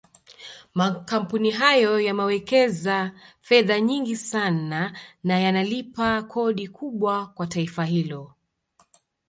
[0.75, 3.11] Makampuni hayo yamewekeza
[3.41, 8.33] fedha nyingi sana na yanalipa kodi kubwa kwa taifa hilo